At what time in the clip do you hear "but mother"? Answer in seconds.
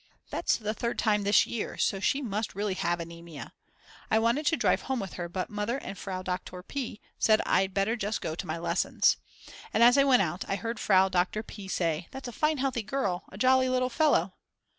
5.29-5.77